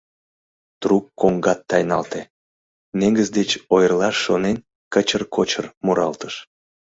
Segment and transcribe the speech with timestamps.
[0.81, 2.21] Трук коҥгат тайналте,
[2.99, 4.57] негыз деч ойырлаш шонен,
[4.93, 6.35] кычыр-кочыр муралтыш.